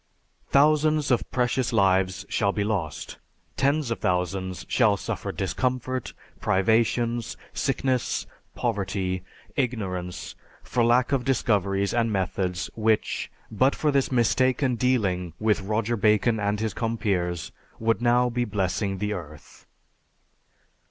Thousands 0.49 1.11
of 1.11 1.29
precious 1.29 1.71
lives 1.71 2.25
shall 2.27 2.51
be 2.51 2.63
lost, 2.63 3.17
tens 3.55 3.91
of 3.91 3.99
thousands 3.99 4.65
shall 4.67 4.97
suffer 4.97 5.31
discomfort, 5.31 6.13
privations, 6.39 7.37
sickness, 7.53 8.25
poverty, 8.55 9.21
ignorance, 9.55 10.33
for 10.63 10.83
lack 10.83 11.11
of 11.11 11.23
discoveries 11.23 11.93
and 11.93 12.11
methods 12.11 12.67
which, 12.73 13.29
but 13.51 13.75
for 13.75 13.91
this 13.91 14.11
mistaken 14.11 14.73
dealing 14.73 15.33
with 15.39 15.61
Roger 15.61 15.95
Bacon 15.95 16.39
and 16.39 16.59
his 16.59 16.73
compeers, 16.73 17.51
would 17.77 18.01
now 18.01 18.27
be 18.27 18.43
blessing 18.43 18.97
the 18.97 19.13
earth." 19.13 19.67